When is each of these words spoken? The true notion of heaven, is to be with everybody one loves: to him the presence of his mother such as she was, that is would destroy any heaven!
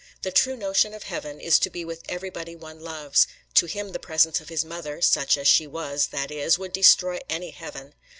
The 0.23 0.31
true 0.31 0.55
notion 0.57 0.95
of 0.95 1.03
heaven, 1.03 1.39
is 1.39 1.59
to 1.59 1.69
be 1.69 1.85
with 1.85 2.01
everybody 2.09 2.55
one 2.55 2.79
loves: 2.79 3.27
to 3.53 3.67
him 3.67 3.89
the 3.91 3.99
presence 3.99 4.41
of 4.41 4.49
his 4.49 4.65
mother 4.65 4.99
such 4.99 5.37
as 5.37 5.47
she 5.47 5.67
was, 5.67 6.07
that 6.07 6.31
is 6.31 6.57
would 6.57 6.73
destroy 6.73 7.19
any 7.29 7.51
heaven! 7.51 7.93